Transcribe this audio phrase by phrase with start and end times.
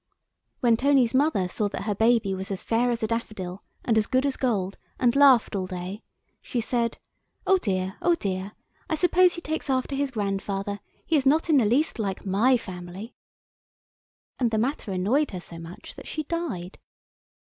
[0.61, 4.07] When Tony's mother saw that her baby was as fair as a daffodil and as
[4.07, 6.01] good as gold, and laughed all day,
[6.41, 6.97] she said,
[7.45, 8.53] "Oh dear, oh dear,
[8.89, 12.57] I suppose he takes after his grandfather, he is not in the least like my
[12.57, 13.13] family,"
[14.39, 16.79] and the matter annoyed her so much that she died.